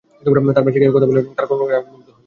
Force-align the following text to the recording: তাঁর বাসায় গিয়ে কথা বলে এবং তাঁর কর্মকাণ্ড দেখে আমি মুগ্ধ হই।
তাঁর 0.23 0.37
বাসায় 0.65 0.73
গিয়ে 0.83 0.95
কথা 0.95 1.07
বলে 1.09 1.19
এবং 1.23 1.31
তাঁর 1.37 1.45
কর্মকাণ্ড 1.49 1.71
দেখে 1.77 1.79
আমি 1.81 1.87
মুগ্ধ 1.93 2.07
হই। 2.13 2.19